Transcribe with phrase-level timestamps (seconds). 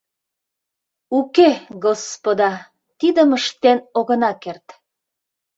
[1.17, 1.49] Уке,
[1.85, 2.51] господа,
[2.99, 4.65] тидым ыштен огына керт.